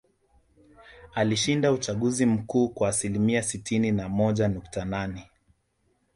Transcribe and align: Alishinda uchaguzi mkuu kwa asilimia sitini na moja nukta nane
Alishinda 1.15 1.71
uchaguzi 1.71 2.25
mkuu 2.25 2.69
kwa 2.69 2.89
asilimia 2.89 3.43
sitini 3.43 3.91
na 3.91 4.09
moja 4.09 4.47
nukta 4.47 4.85
nane 4.85 5.29